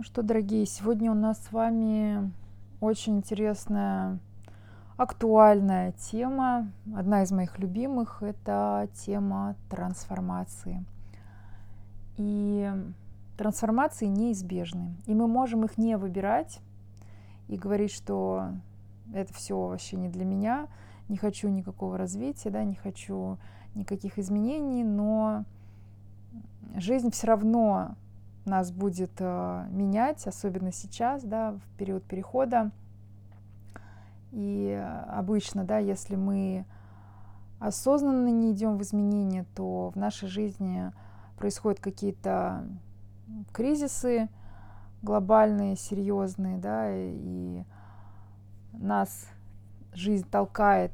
[0.00, 2.32] Ну что, дорогие, сегодня у нас с вами
[2.80, 4.18] очень интересная,
[4.96, 6.72] актуальная тема.
[6.96, 10.86] Одна из моих любимых– это тема трансформации.
[12.16, 12.72] И
[13.36, 14.96] трансформации неизбежны.
[15.04, 16.60] И мы можем их не выбирать
[17.48, 18.52] и говорить, что
[19.12, 20.68] это все вообще не для меня,
[21.10, 23.36] не хочу никакого развития, да, не хочу
[23.74, 25.44] никаких изменений, но
[26.74, 27.96] жизнь все равно
[28.44, 32.70] нас будет э, менять, особенно сейчас, да, в период перехода.
[34.32, 36.64] И обычно, да, если мы
[37.58, 40.92] осознанно не идем в изменения, то в нашей жизни
[41.36, 42.64] происходят какие-то
[43.52, 44.28] кризисы
[45.02, 47.64] глобальные, серьезные, да, и
[48.72, 49.26] нас
[49.92, 50.92] жизнь толкает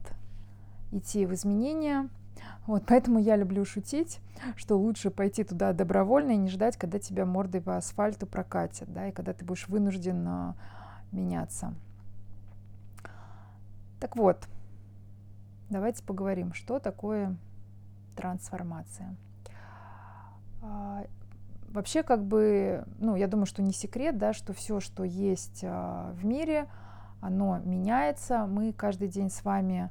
[0.92, 2.09] идти в изменения.
[2.66, 4.20] Вот, поэтому я люблю шутить,
[4.56, 9.09] что лучше пойти туда добровольно и не ждать, когда тебя мордой по асфальту прокатят, да,
[9.09, 10.54] и когда ты будешь вынужден
[11.12, 11.74] меняться.
[14.01, 14.48] Так вот,
[15.70, 17.37] давайте поговорим, что такое
[18.16, 19.15] трансформация.
[20.63, 21.04] А,
[21.68, 26.13] вообще, как бы, ну, я думаю, что не секрет, да, что все, что есть а,
[26.13, 26.66] в мире,
[27.20, 28.46] оно меняется.
[28.46, 29.90] Мы каждый день с вами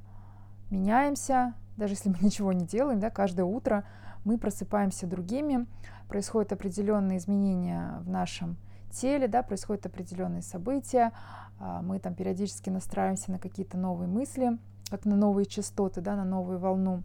[0.70, 3.86] меняемся, даже если мы ничего не делаем, да, каждое утро
[4.24, 5.68] мы просыпаемся другими,
[6.08, 8.58] происходят определенные изменения в нашем
[8.92, 11.12] теле, да, происходят определенные события,
[11.60, 14.58] а, мы там периодически настраиваемся на какие-то новые мысли,
[14.90, 17.04] как на новые частоты, да, на новую волну,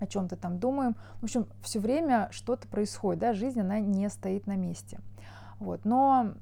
[0.00, 0.96] о чем-то там думаем.
[1.20, 5.00] В общем, все время что-то происходит, да, жизнь, она не стоит на месте.
[5.58, 5.84] Вот.
[5.84, 6.34] Но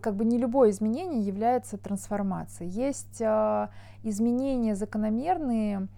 [0.00, 2.70] как бы не любое изменение является трансформацией.
[2.70, 3.68] Есть э,
[4.02, 5.88] изменения закономерные,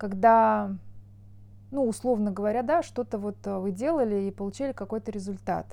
[0.00, 0.70] когда,
[1.70, 5.66] ну, условно говоря, да, что-то вот э, вы делали и получили какой-то результат.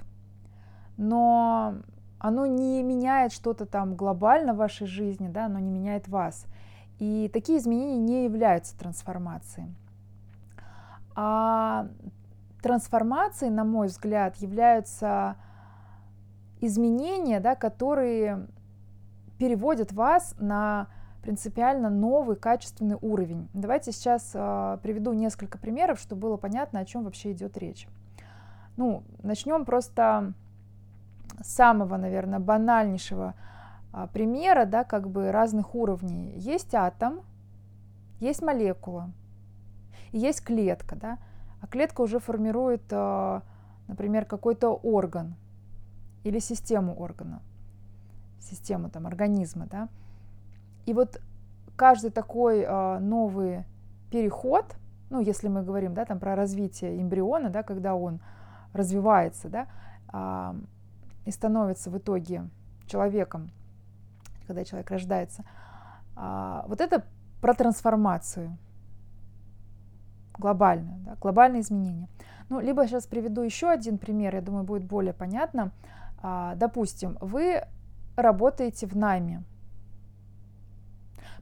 [0.97, 1.75] Но
[2.19, 6.45] оно не меняет что-то там глобально в вашей жизни, да, оно не меняет вас.
[6.99, 9.73] И такие изменения не являются трансформацией.
[11.15, 11.87] А
[12.61, 15.37] трансформацией, на мой взгляд, являются
[16.59, 18.47] изменения, да, которые
[19.37, 20.87] переводят вас на
[21.21, 23.49] принципиально новый качественный уровень.
[23.53, 27.87] Давайте сейчас э, приведу несколько примеров, чтобы было понятно, о чем вообще идет речь.
[28.77, 30.33] Ну, начнем просто
[31.41, 33.33] с самого, наверное, банальнейшего
[33.93, 36.33] э, примера, да, как бы разных уровней.
[36.37, 37.21] Есть атом,
[38.19, 39.11] есть молекула,
[40.11, 41.17] и есть клетка, да,
[41.61, 43.41] а клетка уже формирует, э,
[43.87, 45.35] например, какой-то орган
[46.23, 47.41] или систему органа,
[48.39, 49.89] систему там организма, да,
[50.87, 51.21] и вот
[51.75, 53.65] каждый такой э, новый
[54.09, 54.77] переход,
[55.09, 58.21] ну, если мы говорим, да, там про развитие эмбриона, да, когда он
[58.71, 59.67] развивается, да,
[60.13, 60.55] э,
[61.25, 62.47] и становится в итоге
[62.85, 63.51] человеком,
[64.47, 65.43] когда человек рождается,
[66.15, 67.03] э, вот это
[67.41, 68.57] про трансформацию
[70.37, 72.07] глобальную, да, глобальные изменения.
[72.47, 75.73] Ну, либо сейчас приведу еще один пример, я думаю, будет более понятно.
[76.55, 77.61] Допустим, вы
[78.15, 79.43] работаете в найме,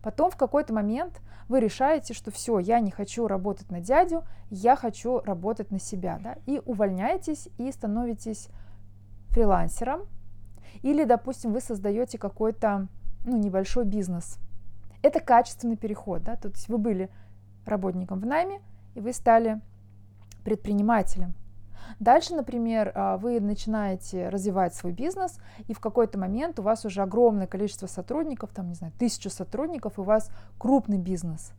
[0.05, 4.75] Потом в какой-то момент вы решаете, что все, я не хочу работать на дядю, я
[4.75, 8.49] хочу работать на себя, да, и увольняетесь и становитесь
[9.29, 10.01] фрилансером.
[10.83, 12.87] Или, допустим, вы создаете какой-то
[13.25, 14.37] ну, небольшой бизнес.
[15.01, 17.09] Это качественный переход, да, то есть вы были
[17.65, 18.61] работником в найме,
[18.93, 19.59] и вы стали
[20.43, 21.33] предпринимателем.
[21.99, 27.01] Дальше, например, а, вы начинаете развивать свой бизнес, и в какой-то момент у вас уже
[27.01, 31.53] огромное количество сотрудников, там, не знаю, тысячу сотрудников, и у вас крупный бизнес.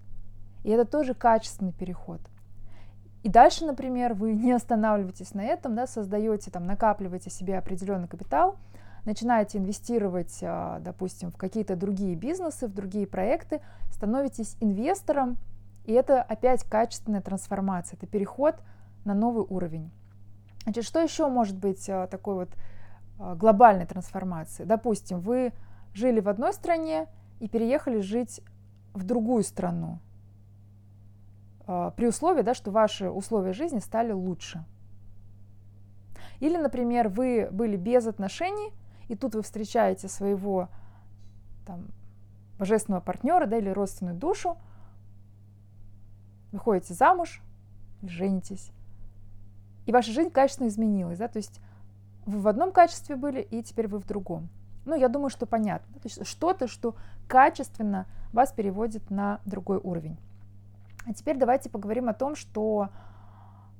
[0.65, 2.21] И это тоже качественный переход.
[3.23, 8.57] И дальше, например, вы не останавливаетесь на этом, да, создаете, там, накапливаете себе определенный капитал,
[9.05, 13.61] начинаете инвестировать, а, допустим, в какие-то другие бизнесы, в другие проекты,
[13.91, 15.39] становитесь инвестором,
[15.87, 18.57] и это опять качественная трансформация, это переход
[19.05, 19.91] на новый уровень.
[20.67, 22.49] Значит, что еще может быть а, такой вот
[23.21, 24.67] а, глобальной трансформацией?
[24.67, 25.53] Допустим, вы
[25.95, 27.07] жили в одной стране
[27.39, 28.41] и переехали жить
[28.93, 30.01] в другую страну
[31.69, 34.65] а, при условии, да, что ваши условия жизни стали лучше.
[36.41, 38.73] Или, например, вы были без отношений,
[39.07, 40.69] и тут вы встречаете своего
[41.65, 41.87] там,
[42.59, 44.59] божественного партнера да, или родственную душу,
[46.51, 47.41] выходите замуж,
[48.03, 48.73] женитесь.
[49.87, 51.61] И ваша жизнь качественно изменилась, да, то есть
[52.27, 54.49] вы в одном качестве были, и теперь вы в другом.
[54.85, 55.95] Ну, я думаю, что понятно.
[55.95, 56.95] То есть что-то, что
[57.29, 60.17] качественно вас переводит на другой уровень.
[61.07, 62.89] А теперь давайте поговорим о том, что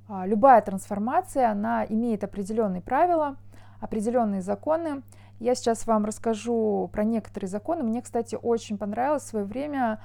[0.09, 3.37] а, любая трансформация, она имеет определенные правила,
[3.81, 5.03] определенные законы.
[5.41, 7.83] Я сейчас вам расскажу про некоторые законы.
[7.83, 10.01] Мне, кстати, очень понравилось в свое время,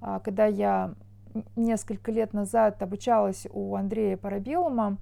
[0.00, 0.94] а, когда я
[1.56, 4.98] несколько лет назад обучалась у Андрея Парабелума.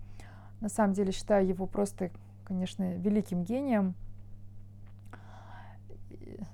[0.62, 2.12] На самом деле считаю его просто,
[2.44, 3.96] конечно, великим гением.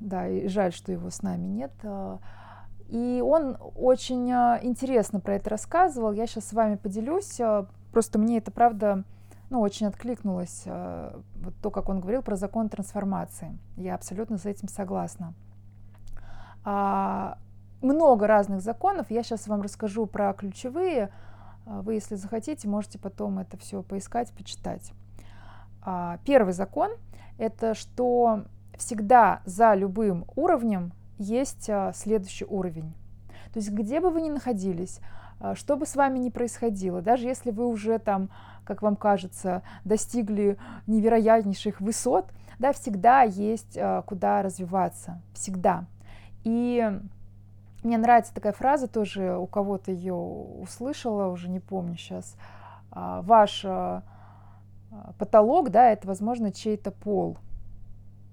[0.00, 1.72] Да, и жаль, что его с нами нет.
[1.82, 2.18] А,
[2.88, 6.12] и он очень а, интересно про это рассказывал.
[6.12, 7.38] Я сейчас с вами поделюсь.
[7.92, 9.04] Просто мне это, правда,
[9.50, 13.58] ну, очень откликнулось вот то, как он говорил про закон трансформации.
[13.76, 15.34] Я абсолютно с этим согласна.
[16.64, 17.36] А,
[17.82, 19.10] много разных законов.
[19.10, 21.10] Я сейчас вам расскажу про ключевые.
[21.68, 24.92] А, вы, если захотите, можете потом это все поискать, почитать.
[25.82, 26.90] А, первый закон–
[27.38, 28.44] это что
[28.76, 32.94] всегда за любым уровнем есть а, следующий уровень.
[33.52, 35.00] То есть где бы вы ни находились,
[35.54, 38.28] что бы с вами ни происходило, даже если вы уже там,
[38.64, 42.26] как вам кажется, достигли невероятнейших высот,
[42.58, 45.86] да, всегда есть куда развиваться, всегда.
[46.44, 47.00] И
[47.88, 52.36] мне нравится такая фраза, тоже у кого-то ее услышала, уже не помню сейчас.
[52.90, 53.64] А, ваш
[55.18, 57.34] потолок, да, это, возможно, чей-то пол.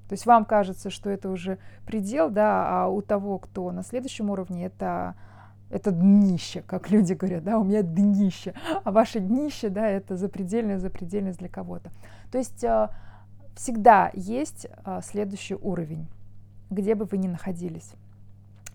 [0.07, 4.29] То есть вам кажется, что это уже предел, да, а у того, кто на следующем
[4.29, 5.15] уровне, это
[5.71, 8.53] это днище, как люди говорят, да, у меня днище,
[8.83, 11.89] а ваше днище, да, это запредельная запредельность для кого-то.
[12.31, 12.63] То есть
[13.55, 14.67] всегда есть
[15.01, 16.07] следующий уровень,
[16.69, 17.93] где бы вы ни находились.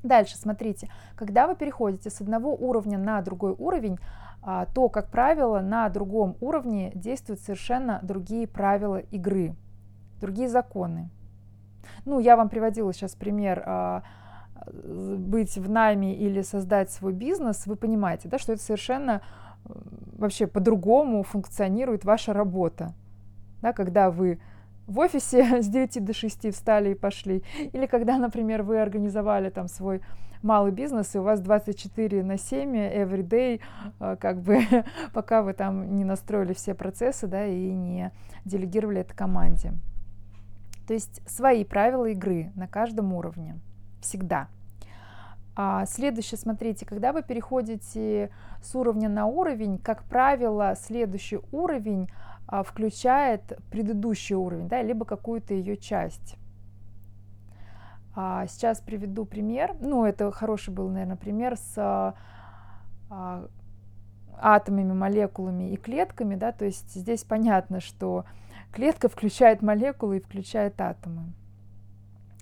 [0.03, 3.99] Дальше, смотрите, когда вы переходите с одного уровня на другой уровень,
[4.47, 9.55] э, то, как правило, на другом уровне действуют совершенно другие правила игры,
[10.21, 11.11] другие законы.
[12.05, 14.03] Ну, я вам приводила сейчас пример
[14.73, 19.23] быть в найме или создать свой бизнес, вы понимаете, да, что это совершенно
[19.65, 19.73] э,
[20.19, 22.95] вообще по-другому функционирует ваша работа.
[23.63, 24.41] Да, когда вы
[24.91, 29.69] в офисе с 9 до 6 встали и пошли, или когда, например, вы организовали там
[29.69, 30.01] свой
[30.43, 33.61] малый бизнес, и у вас 24 на 7 every day,
[34.01, 34.63] э, как бы,
[35.15, 38.11] пока вы там не настроили все процессы, да, и не
[38.45, 39.75] делегировали это команде.
[40.87, 43.61] То есть свои правила игры на каждом уровне
[44.01, 44.49] всегда.
[45.55, 48.31] А следующее, смотрите, когда вы переходите
[48.63, 55.55] с уровня на уровень, как правило, следующий уровень а, включает предыдущий уровень, да, либо какую-то
[55.55, 56.37] ее часть.
[58.15, 59.77] А, сейчас приведу пример.
[59.81, 61.75] Ну, это хороший был, наверное, пример с
[63.09, 63.49] а,
[64.37, 68.25] атомами, молекулами и клетками, да, то есть здесь понятно, что
[68.73, 71.33] клетка включает молекулы и включает атомы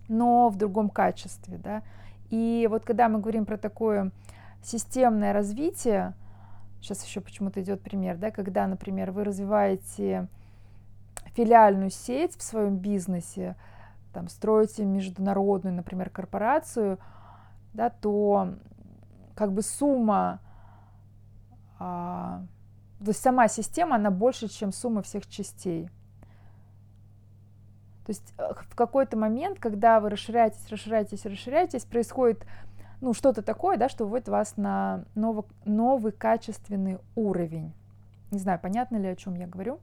[0.09, 1.59] но в другом качестве.
[1.59, 1.83] Да?
[2.31, 4.11] И вот когда мы говорим про такое
[4.62, 6.15] системное развитие,
[6.80, 10.28] сейчас еще почему-то идет пример, да, когда, например, вы развиваете
[11.34, 13.56] филиальную сеть в своем бизнесе,
[14.12, 16.98] там, строите международную, например, корпорацию,
[17.75, 18.54] да, то
[19.34, 20.40] как бы сумма,
[21.78, 22.42] а,
[22.98, 25.88] то есть сама система, она больше, чем сумма всех частей.
[28.04, 32.44] То есть э, в какой-то момент, когда вы расширяетесь, расширяетесь, расширяетесь, происходит
[33.00, 37.73] ну, что-то такое, да, что выводит вас на новый, новый качественный уровень.
[38.31, 39.81] Не знаю, понятно ли, о чем я говорю.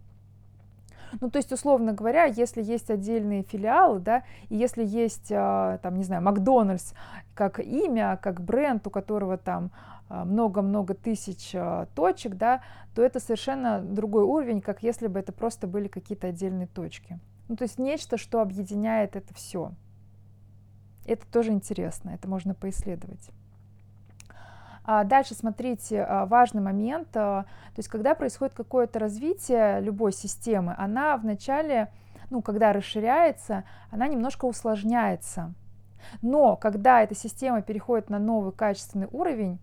[1.21, 5.95] Ну, то есть, условно говоря, если есть отдельные филиалы, да, и если есть, а, там,
[5.95, 6.93] не знаю, Макдональдс
[7.33, 9.71] как имя, как бренд, у которого там
[10.09, 12.61] а, много-много тысяч а, точек, да,
[12.95, 17.19] то это совершенно другой уровень, как если бы это просто были какие-то отдельные точки.
[17.47, 19.71] Ну, то есть нечто, что объединяет это все.
[21.05, 23.29] Это тоже интересно, это можно поисследовать.
[24.87, 27.09] А дальше, смотрите, а, важный момент.
[27.15, 31.91] А, то есть, когда происходит какое-то развитие любой системы, она вначале,
[32.29, 35.53] ну, когда расширяется, она немножко усложняется.
[36.21, 39.59] Но когда эта система переходит на новый качественный уровень,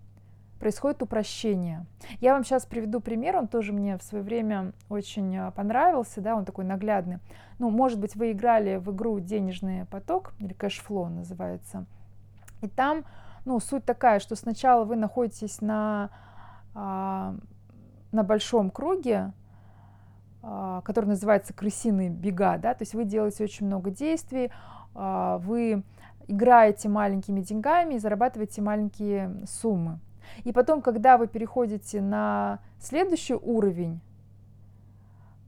[0.62, 1.87] происходит упрощение.
[2.21, 6.37] Я вам сейчас приведу пример, он тоже мне в свое время очень а, понравился, да,
[6.37, 7.19] он такой наглядный.
[7.59, 11.85] Ну, может быть, вы играли в игру «Денежный поток» или «Cashflow» называется.
[12.61, 13.04] И там,
[13.45, 16.11] ну, суть такая, что сначала вы находитесь на,
[16.76, 17.35] а,
[18.12, 19.33] на большом круге,
[20.45, 24.52] а, который называется «Крысиные бега», да, то есть вы делаете очень много действий,
[24.95, 25.83] вы
[26.28, 29.99] играете маленькими деньгами и зарабатываете маленькие суммы.
[30.44, 34.00] И потом, когда вы переходите на следующий уровень,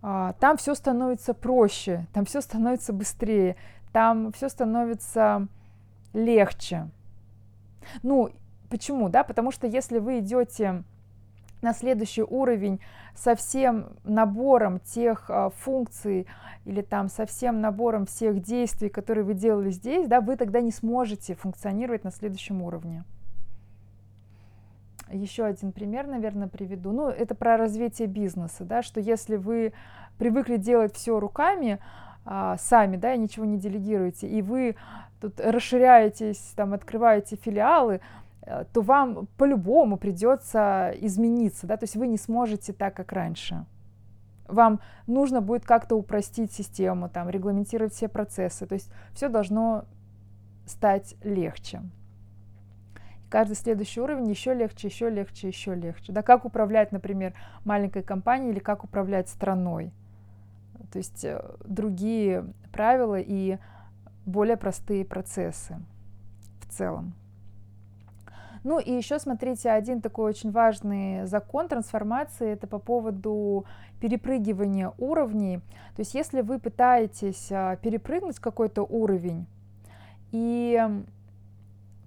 [0.02, 3.56] а, там все становится проще, там все становится быстрее,
[3.92, 5.48] там все становится
[6.12, 6.88] легче.
[8.02, 8.30] Ну,
[8.68, 9.24] почему, да?
[9.24, 10.84] Потому что если вы идете
[11.62, 12.80] на следующий уровень
[13.14, 16.26] со всем набором тех а, функций
[16.66, 20.70] или там со всем набором всех действий, которые вы делали здесь, да, вы тогда не
[20.70, 23.04] сможете функционировать на следующем уровне.
[25.10, 26.92] Еще один пример, наверное, приведу.
[26.92, 29.72] Ну, это про развитие бизнеса, да, что если вы
[30.18, 31.78] привыкли делать все руками,
[32.24, 34.76] а, сами, да, и ничего не делегируете, и вы
[35.20, 38.00] тут расширяетесь, там, открываете филиалы,
[38.46, 43.64] Э, то вам по-любому придется измениться, да, то есть вы не сможете так, как раньше.
[44.46, 49.86] Вам нужно будет как-то упростить систему, там, регламентировать все процессы, то есть все должно
[50.66, 51.82] стать легче.
[53.34, 56.12] Каждый следующий уровень еще легче, еще легче, еще легче.
[56.12, 59.90] Да, как управлять, например, маленькой компанией или как управлять страной.
[60.92, 63.58] То есть э, другие правила и
[64.24, 65.80] более простые процессы
[66.60, 67.12] в целом.
[68.62, 73.64] Ну и еще, смотрите, один такой очень важный закон трансформации, это по поводу
[74.00, 75.58] перепрыгивания уровней.
[75.96, 79.46] То есть если вы пытаетесь а, перепрыгнуть какой-то уровень
[80.30, 80.80] и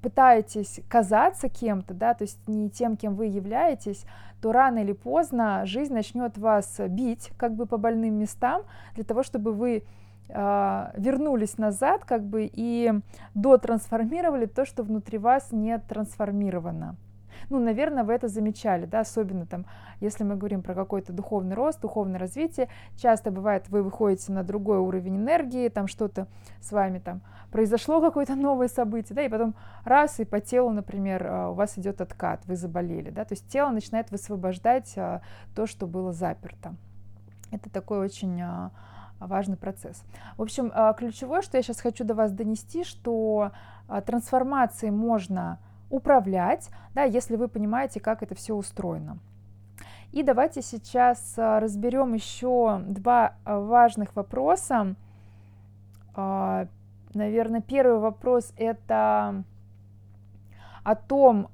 [0.01, 4.05] пытаетесь казаться кем-то, да, то есть не тем, кем вы являетесь,
[4.41, 8.63] то рано или поздно жизнь начнет вас бить как бы по больным местам
[8.95, 9.83] для того, чтобы вы
[10.29, 12.91] а, вернулись назад как бы и
[13.33, 16.95] дотрансформировали то, что внутри вас не трансформировано.
[17.49, 19.65] Ну, наверное, вы это замечали, да, особенно там,
[19.99, 24.79] если мы говорим про какой-то духовный рост, духовное развитие, часто бывает, вы выходите на другой
[24.79, 26.27] уровень энергии, там что-то
[26.61, 31.27] с вами там произошло какое-то новое событие, да, и потом раз, и по телу, например,
[31.27, 35.21] а, у вас идет откат, вы заболели, да, то есть тело начинает высвобождать а,
[35.55, 36.75] то, что было заперто.
[37.51, 38.43] Это такой очень
[39.19, 40.03] важный процесс.
[40.37, 43.51] В общем, а, ключевое, что я сейчас хочу до вас донести, что
[43.87, 49.19] а, трансформацией можно управлять, да, если вы понимаете, как это все устроено.
[50.11, 54.95] И давайте сейчас а, разберем еще два важных вопроса.
[56.15, 59.43] Наверное, первый вопрос это
[60.83, 61.49] о том,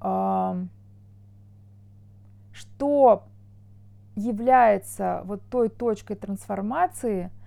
[2.53, 3.23] что
[4.15, 7.29] является вот той точкой трансформации–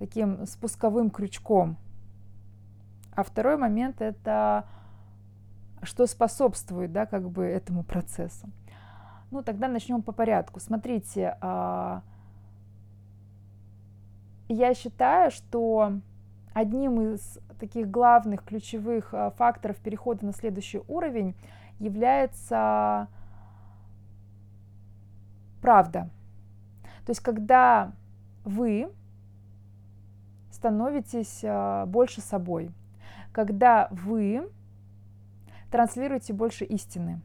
[0.00, 1.76] таким спусковым крючком.
[3.14, 4.64] А второй момент это
[5.82, 8.48] что способствует, да, как бы этому процессу.
[9.30, 10.60] Ну, тогда начнем по порядку.
[10.60, 12.02] Смотрите, а,
[14.48, 15.92] я считаю, что
[16.52, 21.36] одним из таких главных ключевых а, факторов перехода на следующий уровень
[21.78, 23.08] является
[25.62, 26.10] правда.
[27.06, 27.92] То есть, когда
[28.44, 28.92] вы
[30.50, 32.70] становитесь а, больше собой,
[33.32, 34.50] когда вы
[35.70, 37.20] транслируете больше истины.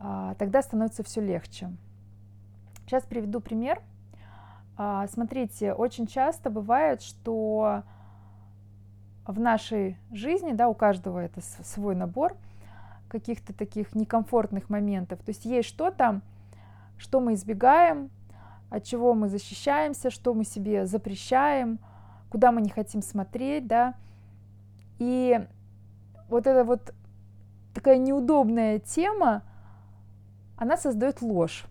[0.00, 1.70] А, тогда становится все легче.
[2.86, 3.82] Сейчас приведу пример.
[4.76, 7.82] А, смотрите, очень часто бывает, что
[9.26, 12.36] в нашей жизни, да, у каждого это свой набор
[13.08, 15.20] каких-то таких некомфортных моментов.
[15.20, 16.20] То есть есть что-то,
[16.96, 18.10] что мы избегаем,
[18.70, 21.78] от чего мы защищаемся, что мы себе запрещаем,
[22.30, 23.94] куда мы не хотим смотреть, да.
[24.98, 25.46] И
[26.28, 26.94] вот эта вот
[27.74, 29.42] такая неудобная тема,
[30.56, 31.64] она создает ложь.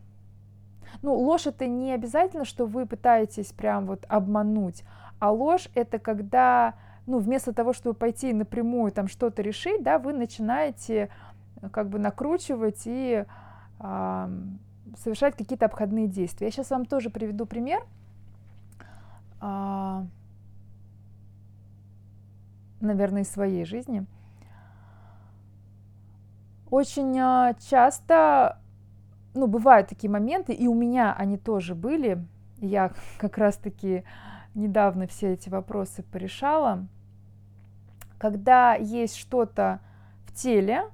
[1.01, 4.83] Ну, ложь это не обязательно, что вы пытаетесь прям вот обмануть,
[5.19, 10.13] а ложь это когда, ну, вместо того, чтобы пойти напрямую там что-то решить, да, вы
[10.13, 11.09] начинаете
[11.71, 13.25] как бы накручивать и
[14.97, 16.47] совершать какие-то обходные действия.
[16.47, 17.83] Я сейчас вам тоже приведу пример.
[19.39, 20.05] А,
[22.79, 24.05] наверное, из своей жизни.
[26.69, 28.59] Очень а, часто,
[29.33, 32.25] ну, бывают такие моменты, и у меня они тоже были.
[32.57, 34.03] Я как раз-таки
[34.53, 36.87] недавно все эти вопросы порешала.
[38.17, 39.79] Когда есть что-то
[40.25, 40.85] в теле,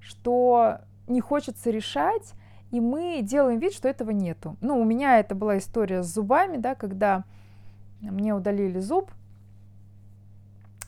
[0.00, 2.34] что не хочется решать,
[2.70, 4.56] и мы делаем вид, что этого нету.
[4.60, 7.24] Ну, у меня это была история с зубами, да, когда
[8.00, 9.10] мне удалили зуб.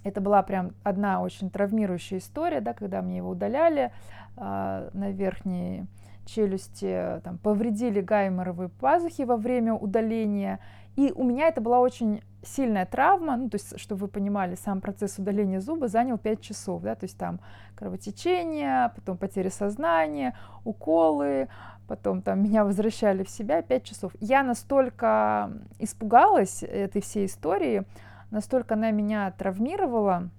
[0.04, 3.92] Это была прям одна очень травмирующая история, да, когда мне его удаляли
[4.36, 5.86] э, на верхней
[6.24, 10.60] челюсти, там, повредили гайморовые пазухи во время удаления.
[10.96, 14.80] И у меня это была очень сильная травма, ну, то есть, чтобы вы понимали, сам
[14.80, 17.40] процесс удаления зуба занял 5 часов, да, то есть там
[17.74, 21.48] кровотечение, потом потеря сознания, уколы,
[21.88, 24.12] потом там меня возвращали в себя 5 часов.
[24.20, 27.84] Я настолько испугалась этой всей истории,
[28.30, 30.30] настолько она меня травмировала,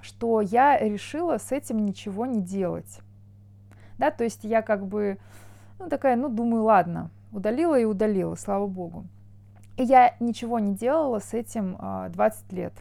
[0.00, 3.00] что я решила с этим ничего не делать.
[3.98, 5.18] Да, то есть я как бы,
[5.78, 9.06] ну такая, ну думаю, ладно, удалила и удалила, слава богу.
[9.76, 12.72] И я ничего не делала с этим 20 а, лет.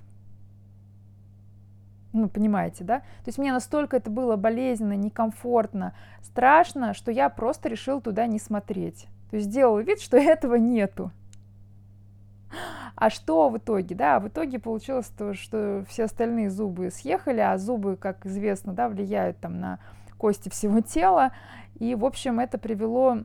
[2.13, 2.99] Ну, понимаете, да?
[2.99, 8.39] То есть мне настолько это было болезненно, некомфортно, страшно, что я просто решила туда не
[8.39, 9.07] смотреть.
[9.29, 11.11] То есть сделала вид, что этого нету.
[12.95, 13.95] А что в итоге?
[13.95, 18.87] Да, в итоге получилось то, что все остальные зубы съехали, а зубы, как известно, да,
[18.87, 19.79] влияют там на
[20.17, 21.31] кости всего тела.
[21.79, 23.19] И, в общем, это привело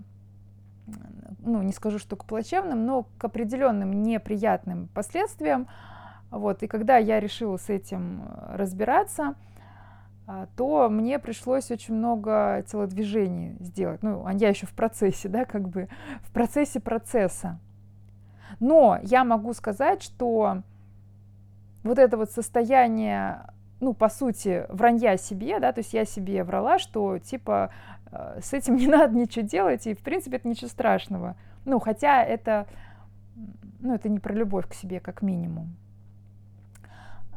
[1.43, 5.69] ну, не скажу, что к плачевным, но к определенным неприятным последствиям.
[6.31, 9.35] Вот, и когда я решила с этим э, разбираться,
[10.27, 14.03] а, то мне пришлось очень много телодвижений сделать.
[14.03, 15.89] Ну, а я еще в процессе, да, как бы
[16.23, 17.59] в процессе процесса.
[18.59, 20.63] Но я могу сказать, что
[21.83, 23.47] вот это вот состояние,
[23.81, 27.71] ну, по сути, вранья себе, да, то есть я себе врала, что, типа,
[28.11, 31.37] э, с этим не надо ничего делать, и, в принципе, это ничего страшного.
[31.65, 32.67] Ну, хотя это,
[33.81, 35.77] ну, это не про любовь к себе, как минимум.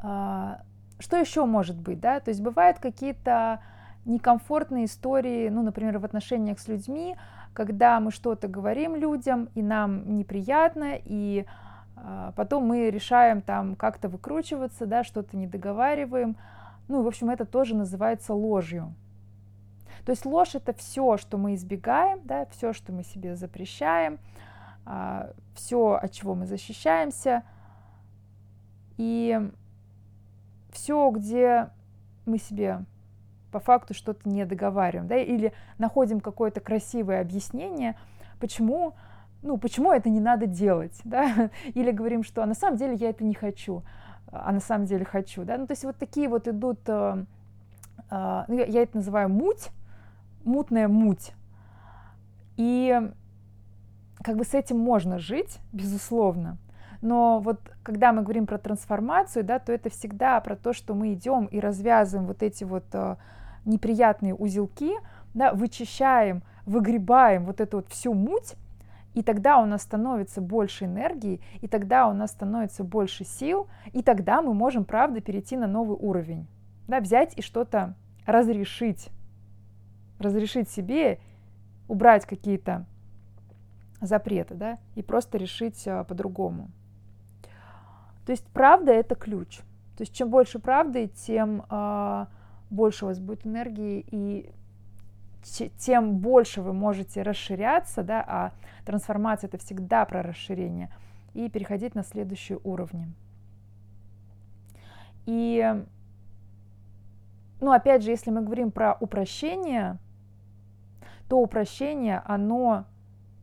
[0.01, 0.61] А,
[0.99, 2.19] что еще может быть, да?
[2.19, 3.61] То есть бывают какие-то
[4.05, 7.15] некомфортные истории, ну, например, в отношениях с людьми,
[7.53, 11.45] когда мы что-то говорим людям, и нам неприятно, и
[11.95, 16.35] а, потом мы решаем там как-то выкручиваться, да, что-то не договариваем.
[16.87, 18.93] Ну, в общем, это тоже называется ложью.
[20.05, 24.19] То есть ложь это все, что мы избегаем, да, все, что мы себе запрещаем,
[24.85, 27.43] а, все, от чего мы защищаемся,
[28.97, 29.39] и
[30.71, 31.69] все, где
[32.25, 32.83] мы себе
[33.53, 37.95] по факту что-то не договариваем, да, или находим какое-то красивое объяснение,
[38.39, 38.95] почему,
[39.43, 43.09] ну, почему это не надо делать, да, или говорим, что а на самом деле я
[43.09, 43.83] это не хочу,
[44.31, 47.25] а на самом деле хочу, да, ну, то есть вот такие вот идут, э,
[48.09, 49.69] э, ну, я это называю муть,
[50.43, 51.33] мутная муть.
[52.57, 52.99] И
[54.23, 56.57] как бы с этим можно жить, безусловно.
[57.01, 61.13] Но вот когда мы говорим про трансформацию, да, то это всегда про то, что мы
[61.13, 63.17] идем и развязываем вот эти вот э,
[63.65, 64.93] неприятные узелки,
[65.33, 68.55] да, вычищаем, выгребаем вот эту вот всю муть,
[69.13, 74.01] и тогда у нас становится больше энергии, и тогда у нас становится больше сил, и
[74.01, 76.47] тогда мы можем, правда, перейти на новый уровень,
[76.87, 77.95] да, взять и что-то
[78.25, 79.09] разрешить,
[80.19, 81.19] разрешить себе
[81.87, 82.85] убрать какие-то
[84.01, 86.69] запреты, да, и просто решить а, по-другому.
[88.25, 89.57] То есть правда это ключ.
[89.97, 92.27] То есть чем больше правды, тем а,
[92.73, 94.49] больше у вас будет энергии и
[95.77, 98.51] тем больше вы можете расширяться, да, а
[98.85, 100.89] трансформация это всегда про расширение,
[101.33, 103.13] и переходить на следующие уровни.
[105.25, 105.83] И,
[107.61, 109.97] ну, опять же, если мы говорим про упрощение,
[111.29, 112.85] то упрощение, оно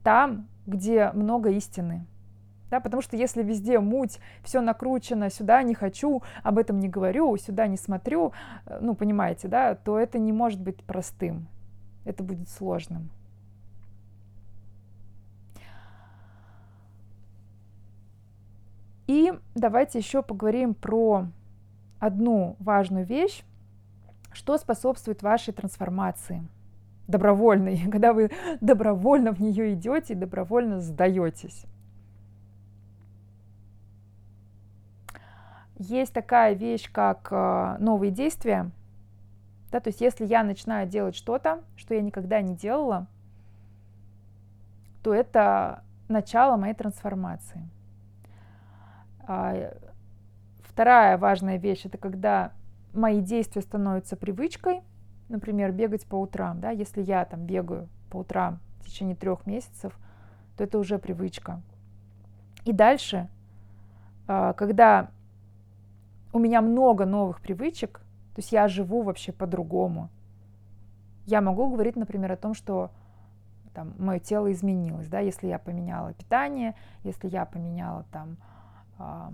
[0.03, 2.07] там, где много истины.
[2.71, 7.37] Да, потому что если везде муть, все накручено, сюда не хочу, об этом не говорю,
[7.37, 8.33] сюда не смотрю,
[8.67, 11.49] э, ну, понимаете, да, то это не может быть простым.
[12.05, 13.11] Это будет сложным.
[19.07, 21.27] И давайте еще поговорим про
[21.99, 23.43] одну важную вещь,
[24.33, 26.47] что способствует вашей трансформации–
[27.11, 28.31] добровольной, когда вы
[28.61, 31.65] добровольно в нее идете и добровольно сдаетесь.
[35.81, 38.71] Есть такая вещь, как э, новые действия.
[39.73, 43.07] Да, то есть если я начинаю делать что-то, что я никогда не делала,
[45.03, 47.67] то это начало моей трансформации.
[49.27, 49.73] А,
[50.63, 52.53] вторая важная вещь это когда
[52.93, 54.83] мои действия становятся привычкой,
[55.31, 59.99] например, бегать по утрам, да, если я там бегаю по утрам в течение трех месяцев,
[60.59, 61.63] то это уже привычка.
[62.67, 63.31] И дальше,
[64.27, 65.09] а, когда
[66.33, 67.99] у меня много новых привычек,
[68.35, 70.11] то есть я живу вообще по-другому,
[71.27, 72.91] я могу говорить, например, о том, что
[73.75, 78.37] там, мое тело изменилось, да, если я поменяла питание, если я поменяла там
[78.99, 79.33] а,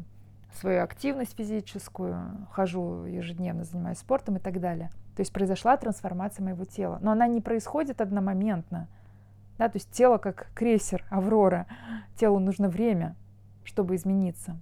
[0.53, 4.91] свою активность физическую, хожу ежедневно, занимаюсь спортом и так далее.
[5.17, 6.99] То есть произошла трансформация моего тела.
[7.01, 8.89] Но она не происходит одномоментно.
[9.59, 11.67] Да, то есть тело как крейсер Аврора.
[12.17, 13.17] Телу нужно время,
[13.65, 14.61] чтобы измениться.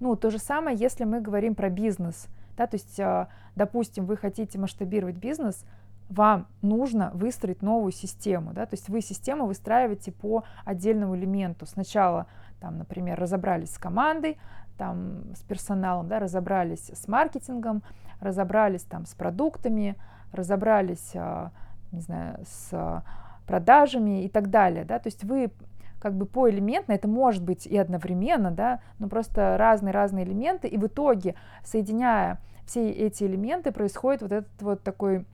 [0.00, 2.28] Ну, то же самое, если мы говорим про бизнес.
[2.56, 5.64] Да, то есть, а, допустим, вы хотите масштабировать бизнес,
[6.08, 8.52] вам нужно выстроить новую систему.
[8.52, 8.66] Да?
[8.66, 11.66] То есть вы систему выстраиваете по отдельному элементу.
[11.66, 12.26] Сначала,
[12.60, 14.38] там, например, разобрались с командой,
[14.76, 17.82] там, с персоналом, да, разобрались с маркетингом,
[18.20, 19.96] разобрались там, с продуктами,
[20.32, 21.50] разобрались а,
[21.92, 23.02] не знаю, с
[23.46, 25.50] продажами и так далее, да, то есть вы
[26.00, 30.86] как бы поэлементно, это может быть и одновременно, да, но просто разные-разные элементы, и в
[30.86, 31.34] итоге,
[31.64, 35.24] соединяя все эти элементы, происходит вот этот вот такой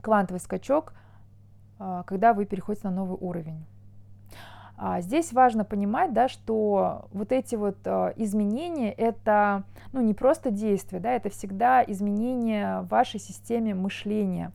[0.00, 0.94] квантовый скачок,
[1.78, 3.64] а, когда вы переходите на новый уровень.
[4.76, 9.62] А, здесь важно понимать, да, что вот эти вот а, изменения это
[9.92, 14.52] ну, не просто действия, да, это всегда изменения в вашей системе мышления,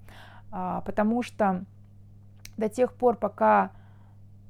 [0.50, 1.64] потому что
[2.58, 3.72] до тех пор, пока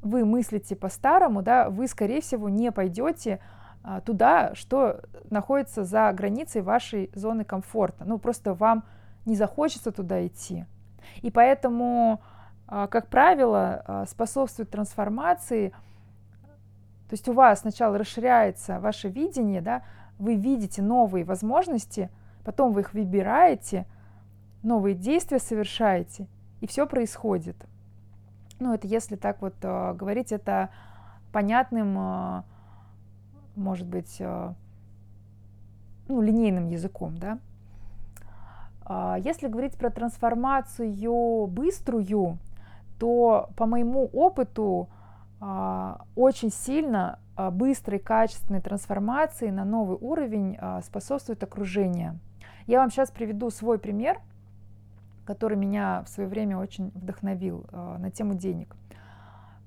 [0.01, 3.39] вы мыслите по-старому, да, вы, скорее всего, не пойдете
[3.83, 8.05] а, туда, что находится за границей вашей зоны комфорта.
[8.05, 8.83] Ну, просто вам
[9.25, 10.65] не захочется туда идти.
[11.21, 12.21] И поэтому,
[12.67, 19.83] а, как правило, а, способствует трансформации, то есть у вас сначала расширяется ваше видение, да,
[20.19, 22.09] вы видите новые возможности,
[22.43, 23.85] потом вы их выбираете,
[24.63, 26.27] новые действия совершаете,
[26.59, 27.55] и все происходит.
[28.59, 30.69] Ну, это если так вот э, говорить, это
[31.31, 32.43] понятным, э,
[33.55, 34.53] может быть, э,
[36.07, 37.37] ну, линейным языком, да.
[38.83, 42.39] А если говорить про трансформацию быструю,
[42.97, 44.87] то по моему опыту
[45.39, 52.17] а, очень сильно а, быстрой, качественной трансформации на новый уровень способствует окружение.
[52.65, 54.21] Я вам сейчас приведу свой пример–
[55.27, 58.75] который меня в свое время очень вдохновил э, на тему денег.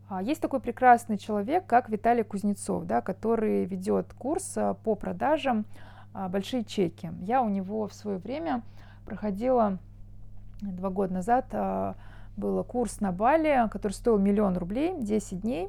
[0.09, 5.67] А, есть такой прекрасный человек, как Виталий Кузнецов, да, который ведет курс э, по продажам
[6.15, 7.13] а, большие чеки.
[7.21, 8.63] Я у него в свое время
[9.05, 9.79] проходила
[10.63, 11.95] два года назад а,
[12.37, 15.69] был курс на Бали, который стоил миллион рублей, 10 дней.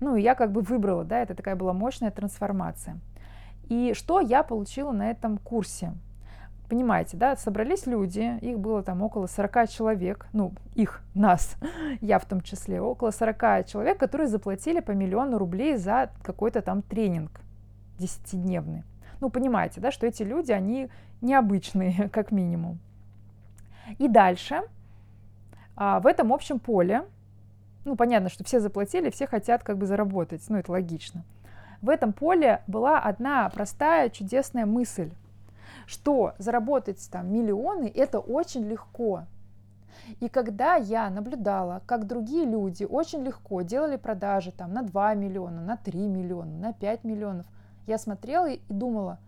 [0.00, 3.00] Ну, и я как бы выбрала, да, это такая была мощная трансформация.
[3.64, 5.92] И что я получила на этом курсе?
[6.68, 11.56] Понимаете, да, собрались люди, их было там около 40 человек, ну, их, нас,
[12.02, 16.82] я в том числе, около 40 человек, которые заплатили по миллиону рублей за какой-то там
[16.82, 17.40] тренинг
[17.98, 18.84] десятидневный.
[19.20, 20.90] Ну, понимаете, да, что эти люди, они
[21.22, 22.78] необычные, как минимум.
[23.96, 24.60] И дальше
[25.74, 27.04] а, в этом общем поле,
[27.86, 31.24] ну, понятно, что все заплатили, все хотят как бы заработать, ну, это логично.
[31.80, 35.10] В этом поле была одна простая чудесная мысль
[35.86, 39.24] что заработать там миллионы это очень легко.
[40.20, 45.60] И когда я наблюдала, как другие люди очень легко делали продажи там на 2 миллиона,
[45.60, 47.46] на 3 миллиона, на 5 миллионов,
[47.86, 49.18] я смотрела и думала,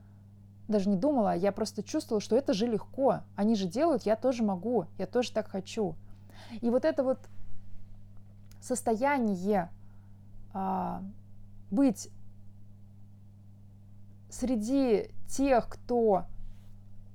[0.68, 3.20] даже не думала, а я просто чувствовала, что это же легко.
[3.36, 5.94] Они же делают, я тоже могу, я тоже так хочу.
[6.60, 7.18] И вот это вот
[8.60, 9.68] состояние
[10.52, 11.02] а,
[11.70, 12.10] быть
[14.28, 16.24] среди тех, кто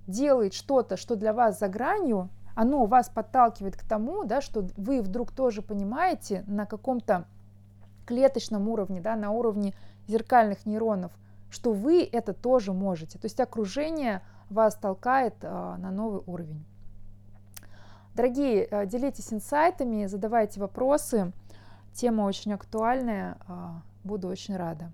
[0.08, 5.02] делает что-то, что для вас за гранью, оно вас подталкивает к тому, да, что вы
[5.02, 7.26] вдруг тоже понимаете на каком-то
[8.06, 9.74] клеточном уровне, да, на уровне
[10.08, 11.12] зеркальных нейронов,
[11.50, 13.20] что вы это тоже можете.
[13.20, 16.63] То есть окружение вас толкает а, на новый уровень.
[18.13, 21.34] Дорогие, а, делитесь инсайтами, задавайте вопросы.
[21.94, 23.38] Тема очень актуальная.
[23.48, 24.91] А, буду очень рада.